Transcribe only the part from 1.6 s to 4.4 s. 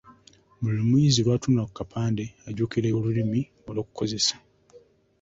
ku kapande ajjukira Olulimi olw’okukozesa.